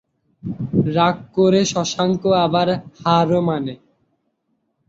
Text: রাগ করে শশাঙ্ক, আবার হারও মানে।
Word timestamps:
রাগ 0.95 1.15
করে 1.35 1.61
শশাঙ্ক, 1.71 2.21
আবার 2.45 2.67
হারও 2.99 3.39
মানে। 3.47 3.73